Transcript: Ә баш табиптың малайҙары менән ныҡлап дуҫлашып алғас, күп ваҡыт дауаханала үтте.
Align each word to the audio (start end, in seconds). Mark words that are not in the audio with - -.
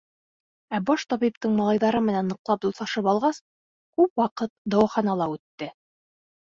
Ә 0.77 0.79
баш 0.89 1.03
табиптың 1.13 1.53
малайҙары 1.59 2.01
менән 2.07 2.31
ныҡлап 2.33 2.65
дуҫлашып 2.65 3.11
алғас, 3.15 3.41
күп 4.01 4.25
ваҡыт 4.25 4.55
дауаханала 4.77 5.33
үтте. 5.37 5.75